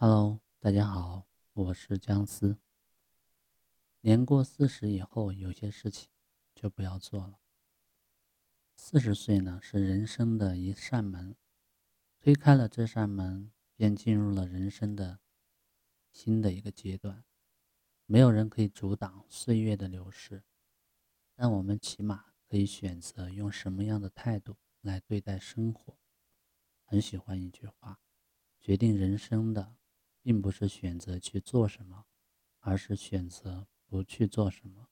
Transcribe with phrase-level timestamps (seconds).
[0.00, 2.56] Hello，大家好，我是姜思。
[4.02, 6.08] 年过四十以后，有些事情
[6.54, 7.40] 就不要做了。
[8.76, 11.34] 四十岁呢，是人生的一扇门，
[12.20, 15.18] 推开了这扇门，便进入了人生的
[16.12, 17.24] 新的一个阶段。
[18.06, 20.44] 没有人可以阻挡岁月的流逝，
[21.34, 25.98] 但我们起码可以选择用什么样的态度来对待生活。
[26.84, 27.98] 很喜欢一句话：
[28.60, 29.74] 决定人生的。
[30.28, 32.04] 并不是选择去做什么，
[32.58, 34.90] 而是选择不去做什么。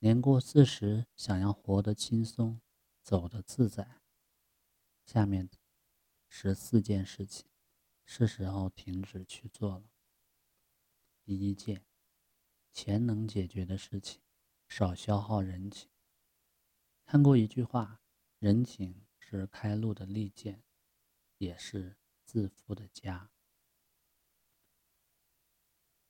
[0.00, 2.60] 年过四十，想要活得轻松，
[3.00, 4.00] 走得自在，
[5.04, 5.48] 下面
[6.26, 7.48] 十四件事情
[8.04, 9.92] 是时候停止去做了。
[11.22, 11.86] 第一件，
[12.72, 14.20] 钱能解决的事情，
[14.66, 15.88] 少消耗人情。
[17.04, 18.02] 看过一句话：
[18.40, 20.64] 人情是开路的利剑，
[21.38, 23.30] 也是自负的家。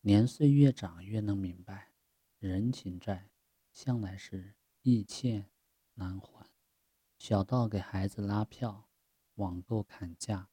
[0.03, 1.93] 年岁越长，越能明白，
[2.39, 3.31] 人情债
[3.71, 5.51] 向来是易欠
[5.93, 6.49] 难还。
[7.19, 8.89] 小到给孩子拉票、
[9.35, 10.49] 网购砍价，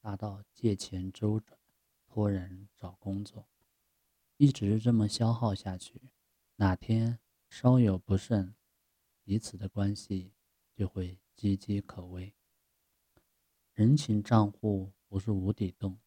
[0.00, 1.58] 大到借钱周转、
[2.06, 3.48] 托人找工作，
[4.36, 6.12] 一直这么消耗下去，
[6.54, 7.18] 哪天
[7.50, 8.54] 稍有不慎，
[9.24, 10.34] 彼此的关系
[10.72, 12.32] 就会岌岌可危。
[13.72, 15.98] 人情账户不是无底洞，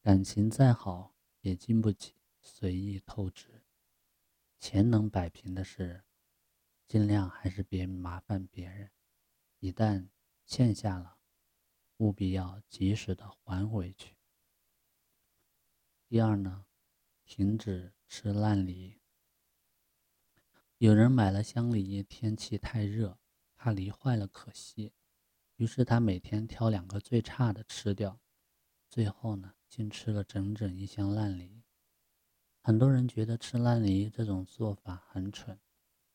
[0.00, 2.19] 感情再好也经不起。
[2.42, 3.64] 随意透支，
[4.58, 6.04] 钱能摆平的事，
[6.86, 8.90] 尽量还是别麻烦别人。
[9.58, 10.08] 一旦
[10.46, 11.18] 欠下了，
[11.98, 14.16] 务必要及时的还回去。
[16.08, 16.66] 第二呢，
[17.24, 19.00] 停止吃烂梨。
[20.78, 23.20] 有人买了香梨，天气太热，
[23.54, 24.94] 怕梨坏了可惜，
[25.56, 28.18] 于是他每天挑两个最差的吃掉，
[28.88, 31.59] 最后呢，竟吃了整整一箱烂梨。
[32.62, 35.58] 很多人觉得吃烂梨这种做法很蠢，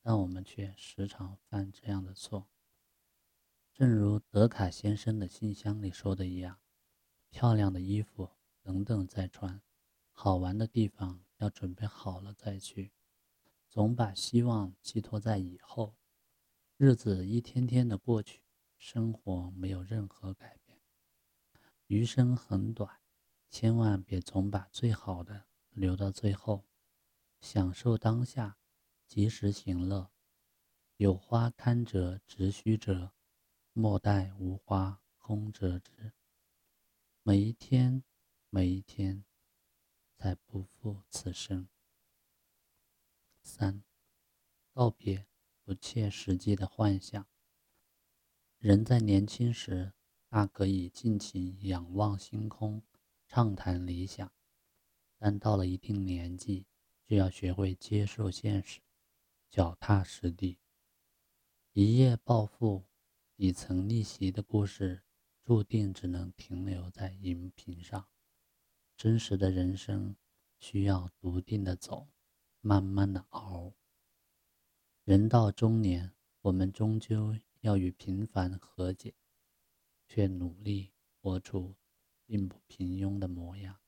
[0.01, 2.47] 但我们却时常犯这样的错。
[3.73, 6.59] 正如德卡先生的信箱里说的一样
[7.31, 8.29] ：“漂亮的衣服
[8.61, 9.59] 等等再穿，
[10.11, 12.91] 好玩的地方要准备好了再去。
[13.67, 15.95] 总把希望寄托在以后，
[16.77, 18.43] 日子一天天的过去，
[18.77, 20.79] 生活没有任何改变。
[21.87, 22.99] 余生很短，
[23.49, 26.65] 千万别总把最好的。”留到最后，
[27.41, 28.57] 享受当下，
[29.05, 30.09] 及时行乐。
[30.95, 33.11] 有花堪折直须折，
[33.73, 36.13] 莫待无花空折枝。
[37.23, 38.05] 每一天，
[38.49, 39.25] 每一天，
[40.13, 41.67] 才不负此生。
[43.41, 43.83] 三，
[44.71, 45.27] 告别
[45.61, 47.27] 不切实际的幻想。
[48.59, 49.93] 人在年轻时，
[50.29, 52.81] 大可以尽情仰望星空，
[53.27, 54.34] 畅谈理想。
[55.17, 56.65] 但到了一定年纪，
[57.05, 58.81] 就要学会接受现实，
[59.49, 60.59] 脚踏实地。
[61.73, 62.85] 一夜暴富、
[63.35, 65.03] 底层逆袭的故事，
[65.43, 68.07] 注定只能停留在荧屏上。
[68.97, 70.15] 真实的人生
[70.57, 72.07] 需要笃定的走，
[72.61, 73.73] 慢慢的熬。
[75.03, 79.13] 人到中年，我们终究要与平凡和解，
[80.07, 81.75] 却努力活出
[82.25, 83.79] 并不平庸的模样。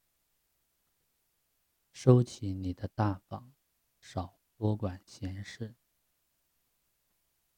[1.99, 3.55] 收起你的大方，
[3.99, 5.73] 少多管闲事。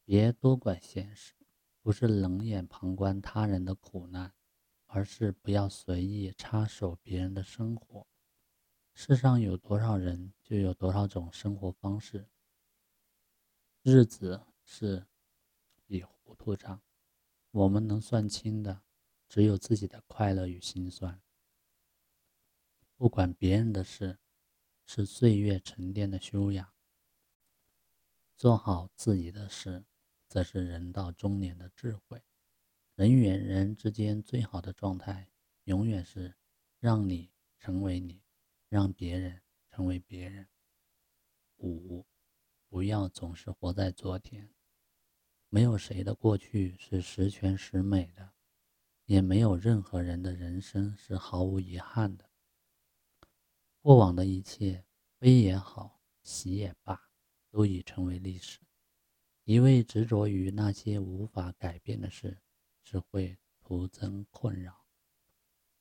[0.06, 1.36] 别多管闲事，
[1.82, 4.34] 不是冷眼旁观他人的苦难，
[4.86, 8.08] 而是不要随意插手别人的生活。
[8.94, 12.30] 世上有多少人，就有多少种生活方式。
[13.82, 15.06] 日子是
[15.86, 16.82] 笔糊涂账，
[17.52, 18.84] 我们能算清的，
[19.28, 21.22] 只有自己的快乐与心酸。
[22.96, 24.18] 不管别人的事。
[24.92, 26.68] 是岁月沉淀的修养。
[28.36, 29.86] 做好自己的事，
[30.28, 32.24] 则是人到中年的智慧。
[32.96, 35.30] 人与人之间最好的状态，
[35.66, 36.34] 永远是
[36.80, 37.30] 让你
[37.60, 38.24] 成为你，
[38.68, 40.48] 让别人成为别人。
[41.58, 42.08] 五，
[42.68, 44.50] 不要总是活在昨天。
[45.50, 48.32] 没有谁的过去是十全十美的，
[49.06, 52.28] 也没有任何人的人生是毫无遗憾的。
[53.82, 54.86] 过往的一切，
[55.18, 57.02] 悲也好，喜也罢，
[57.50, 58.60] 都已成为历史。
[59.46, 62.42] 一味执着于那些无法改变的事，
[62.84, 64.74] 只会徒增困扰。《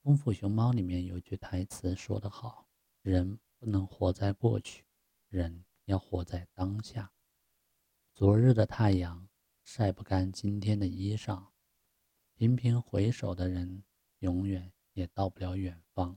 [0.00, 2.68] 功夫熊猫》里面有句台词说得好
[3.02, 4.84] ：“人不能活在过去，
[5.28, 7.12] 人要活在当下。”
[8.14, 9.28] 昨日的太阳
[9.64, 11.48] 晒不干今天的衣裳，
[12.36, 13.82] 频频回首的人，
[14.20, 16.16] 永远也到不了远方。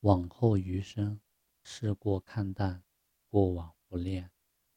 [0.00, 1.20] 往后余生，
[1.62, 2.82] 事过看淡，
[3.28, 4.30] 过往不恋，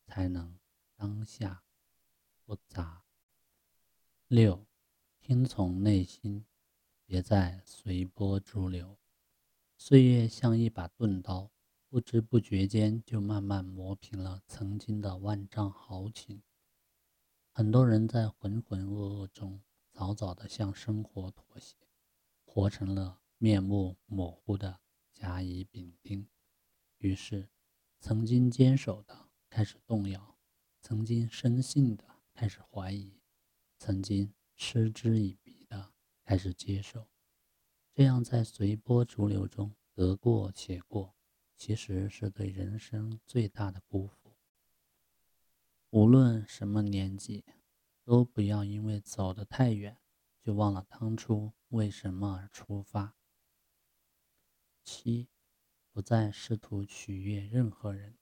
[0.06, 0.60] 才能
[0.96, 1.64] 当下
[2.44, 3.06] 不杂。
[4.28, 4.66] 六，
[5.22, 6.46] 听从内心，
[7.06, 8.98] 别再随波逐流。
[9.78, 11.52] 岁月像一把钝刀，
[11.88, 16.44] 不知不觉间就慢慢磨平了曾经的万丈豪情。
[17.50, 19.62] 很多人在浑浑噩噩中，
[19.94, 21.78] 早早的向生活妥协，
[22.44, 24.82] 活成了面目模糊的
[25.44, 26.26] 甲乙丙丁。
[27.00, 27.50] 于是，
[28.00, 30.40] 曾经坚守的开始动摇，
[30.80, 33.20] 曾经深信的开始怀疑，
[33.78, 35.92] 曾经嗤之以鼻的
[36.24, 37.10] 开始接受。
[37.94, 41.14] 这样在随波逐流中得过且过，
[41.58, 44.38] 其实是对人生最大的辜负。
[45.90, 47.44] 无论什么年纪，
[48.06, 49.98] 都不要因为走得太远，
[50.42, 53.18] 就忘了当初为什么而出发。
[54.86, 55.30] 七，
[55.94, 58.16] 不再试图取悦任何人。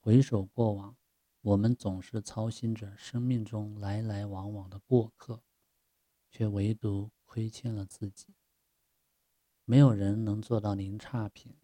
[0.00, 0.96] 回首过往，
[1.42, 5.40] 我们总是操心着生命中来来往往的过客，
[6.28, 8.34] 却唯独亏欠了自己。
[9.64, 11.54] 没有人能做到零差评，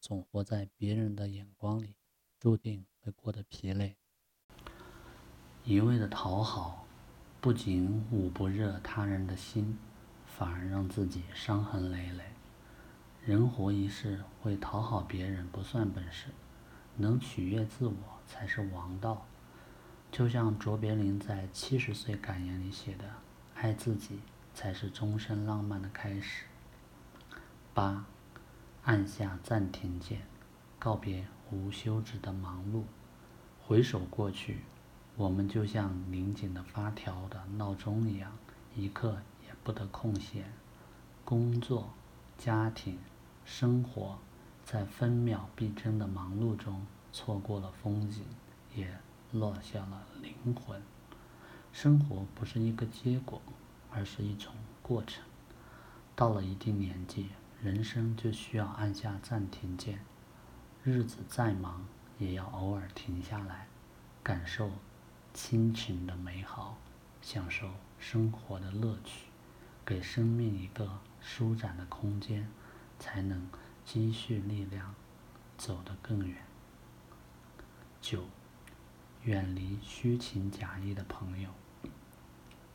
[0.00, 1.94] 总活在别人的眼光里，
[2.38, 3.98] 注定会过得疲累。
[5.64, 6.86] 一味的讨好，
[7.42, 9.76] 不仅捂不热他人的心，
[10.24, 12.24] 反而让自己伤痕累累。
[13.28, 16.28] 人活一世，会讨好别人不算本事，
[16.96, 17.94] 能取悦自我
[18.26, 19.26] 才是王道。
[20.10, 23.04] 就像卓别林在七十岁感言里写的
[23.54, 24.20] ：“爱自己，
[24.54, 26.46] 才是终身浪漫的开始。”
[27.74, 28.06] 八，
[28.84, 30.22] 按下暂停键，
[30.78, 32.84] 告别无休止的忙碌。
[33.60, 34.62] 回首过去，
[35.16, 38.32] 我们就像拧紧的发条的闹钟一样，
[38.74, 40.50] 一刻也不得空闲。
[41.26, 41.90] 工作、
[42.38, 42.98] 家庭、
[43.50, 44.18] 生活，
[44.62, 48.22] 在分秒必争的忙碌中，错过了风景，
[48.76, 48.94] 也
[49.32, 50.80] 落下了灵魂。
[51.72, 53.40] 生活不是一个结果，
[53.90, 54.52] 而是一种
[54.82, 55.24] 过程。
[56.14, 57.30] 到了一定年纪。
[57.60, 59.98] 人生就需要按下暂停键，
[60.84, 61.84] 日子再忙，
[62.16, 63.66] 也要偶尔停下来，
[64.22, 64.70] 感受
[65.34, 66.78] 亲情的美好，
[67.20, 67.68] 享受
[67.98, 69.26] 生活的乐趣，
[69.84, 72.48] 给生命一个舒展的空间，
[72.98, 73.48] 才能
[73.84, 74.94] 积蓄力量，
[75.56, 76.36] 走得更远。
[78.00, 78.24] 九，
[79.22, 81.50] 远离虚情假意的朋友。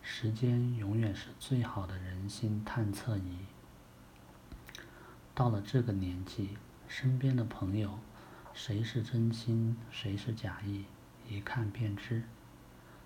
[0.02, 3.38] 时间永远是最好的人心探测仪。
[5.34, 8.00] 到了这个年纪，身边的朋友，
[8.54, 10.86] 谁是真心，谁是假意，
[11.28, 12.24] 一看便知。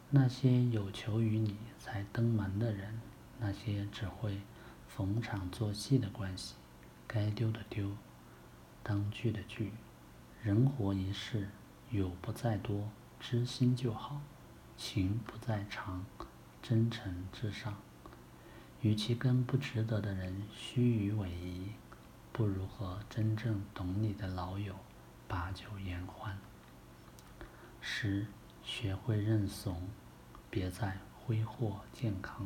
[0.10, 3.00] 那些有求于你才登门的人，
[3.40, 4.42] 那些只会
[4.88, 6.56] 逢场作戏的关系，
[7.08, 7.92] 该丢的丢，
[8.84, 9.72] 当聚的聚。
[10.44, 11.50] 人活一世，
[11.90, 12.90] 友不在多，
[13.20, 14.18] 知心就好；
[14.76, 16.06] 情不在长，
[16.62, 17.76] 真诚至上。
[18.82, 21.72] 与其跟不值得的人虚与委蛇。
[22.34, 24.76] 不如和真正懂你的老友
[25.28, 26.38] 把酒言欢。
[27.82, 28.28] 十，
[28.64, 29.90] 学会认怂，
[30.50, 32.46] 别再挥霍健康。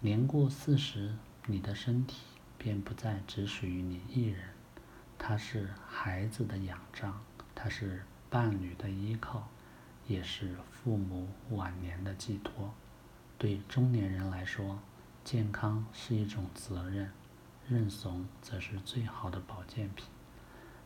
[0.00, 1.14] 年过四十，
[1.46, 2.16] 你的身体
[2.62, 4.50] 便不再只属于你一人，
[5.18, 7.14] 它是孩子的仰仗，
[7.56, 9.48] 它是伴侣的依靠，
[10.06, 12.72] 也是父母晚年的寄托。
[13.36, 14.78] 对中年人来说，
[15.24, 17.10] 健康是一种责任。
[17.68, 20.06] 认怂则是最好的保健品。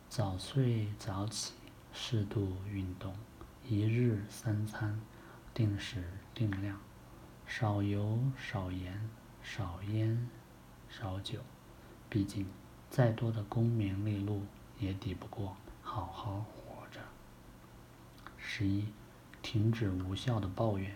[0.09, 1.53] 早睡早起，
[1.93, 3.13] 适度运动，
[3.63, 4.99] 一日三餐
[5.53, 6.03] 定时
[6.33, 6.79] 定量，
[7.45, 9.09] 少油少盐，
[9.43, 10.27] 少烟
[10.89, 11.39] 少酒。
[12.09, 12.45] 毕竟，
[12.89, 14.43] 再多的功名利禄
[14.79, 17.01] 也抵不过好好活着。
[18.37, 18.85] 十一，
[19.41, 20.95] 停止无效的抱怨。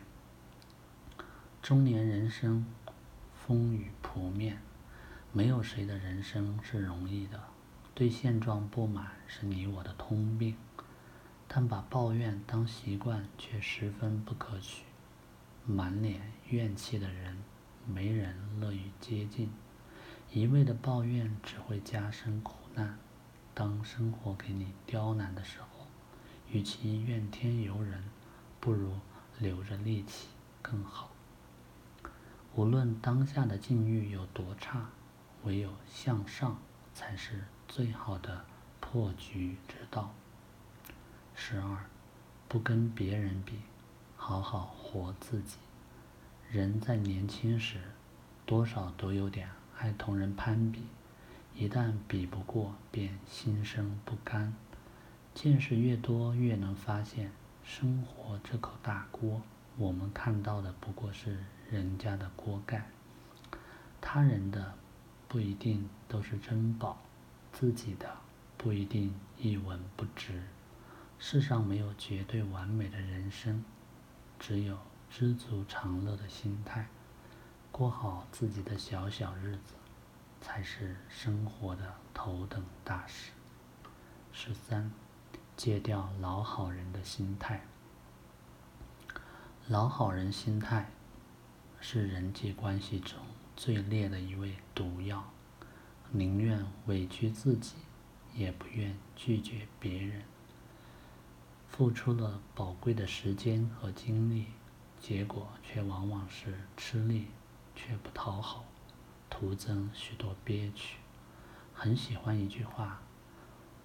[1.62, 2.65] 中年人生，
[3.36, 4.62] 风雨扑面。
[5.34, 7.41] 没有谁的人生是容易的，
[7.96, 10.58] 对现状不满是你我的通病，
[11.48, 14.84] 但把抱怨当习惯却十分不可取。
[15.65, 17.38] 满脸怨气的人，
[17.88, 19.50] 没人乐于接近，
[20.34, 22.98] 一味的抱怨只会加深苦难。
[23.54, 25.86] 当生活给你刁难的时候，
[26.50, 28.02] 与其怨天尤人，
[28.62, 28.94] 不如
[29.40, 30.30] 留着力气
[30.62, 31.12] 更好。
[32.56, 34.90] 无论当下的境遇有多差。
[35.44, 36.60] 唯有向上，
[36.94, 38.46] 才是最好的
[38.80, 40.14] 破局之道。
[41.34, 41.90] 十二，
[42.48, 43.60] 不跟别人比，
[44.16, 45.58] 好好活自己。
[46.52, 47.82] 人在年轻时，
[48.46, 49.50] 多少都有点
[49.82, 50.84] 爱同人攀比，
[51.56, 54.54] 一旦比不过，便心生不甘。
[55.34, 57.32] 见识越多，越能发现，
[57.64, 59.42] 生活这口大锅，
[59.78, 61.36] 我们看到的不过是
[61.72, 62.86] 人家的锅盖，
[64.00, 64.76] 他人的
[65.28, 67.02] 不一定都是珍宝，
[67.52, 68.18] 自己的
[68.60, 70.44] 不一定一文不值。
[71.18, 73.66] 世上没有绝对完美的人生，
[74.38, 74.78] 只有
[75.10, 76.86] 知足常乐的心态，
[77.72, 79.74] 过好自己的小小日子，
[80.40, 83.32] 才是生活的头等大事。
[84.32, 84.92] 十三。
[85.58, 87.62] 戒掉老好人的心态。
[89.68, 90.90] 老好人心态
[91.80, 93.20] 是人际关系中
[93.56, 95.24] 最烈的一味毒药，
[96.10, 97.75] 宁愿委屈自己，
[98.34, 100.24] 也不愿拒绝别人。
[101.68, 104.48] 付出了宝贵的时间和精力，
[105.00, 107.28] 结果却往往是吃力
[107.88, 108.64] 却不讨好，
[109.30, 110.98] 徒增许多憋屈。
[111.74, 113.02] 很喜欢一句话：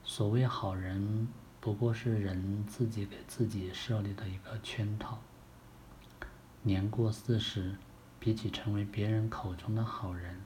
[0.04, 1.28] 所谓好人。
[1.58, 5.18] 不过是人自己给自己设立的一个圈套。
[6.62, 7.76] 年过四十，
[8.20, 10.40] 比起成为别人口中的好人，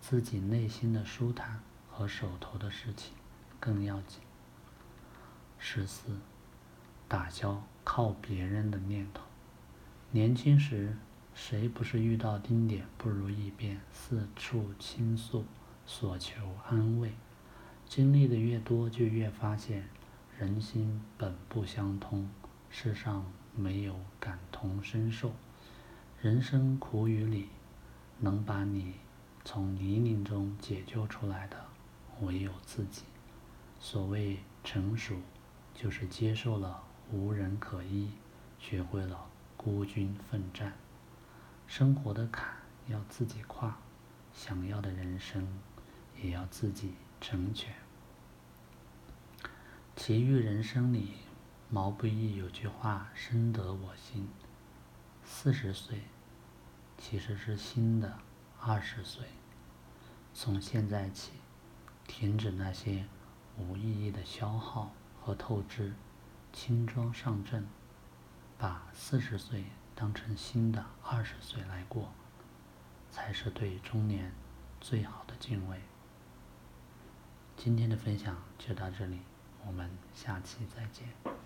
[0.00, 3.12] 自己内心的舒坦和手头的事情
[3.58, 4.20] 更要紧。
[5.58, 6.16] 十四，
[7.08, 9.24] 打消靠别人的念头。
[10.12, 10.96] 年轻时，
[11.34, 15.44] 谁不是遇到丁点不如意便四处倾诉，
[15.86, 17.12] 索求安慰？
[17.86, 19.88] 经历的越多，就越发现。
[20.38, 22.28] 人心本不相通，
[22.68, 23.24] 世上
[23.54, 25.32] 没有感同身受。
[26.20, 27.48] 人生苦与里，
[28.18, 28.94] 能把你
[29.44, 31.56] 从泥泞中解救出来的，
[32.22, 33.02] 唯有自己。
[33.78, 35.16] 所谓成熟，
[35.74, 38.10] 就是接受了无人可依，
[38.58, 40.72] 学会了孤军奋战。
[41.74, 42.54] 生活的坎
[42.86, 43.74] 要自己跨，
[44.34, 45.48] 想要的人生
[46.22, 47.74] 也要自己成全。
[49.96, 51.14] 奇遇人生里，
[51.70, 54.28] 毛不易有句话深得我心：
[55.24, 56.02] 四十岁
[56.98, 58.18] 其实是新的
[58.60, 59.24] 二十岁。
[60.34, 61.32] 从现在起，
[62.06, 63.06] 停止那些
[63.56, 65.94] 无意义的消耗和透支，
[66.52, 67.66] 轻装上阵，
[68.58, 69.64] 把四十岁
[69.94, 72.12] 当成新的二十岁来过，
[73.10, 74.32] 才是对中年
[74.80, 75.80] 最好的敬畏。
[77.56, 79.20] 今天的分享就到这里。
[79.64, 81.41] 我们下期再见。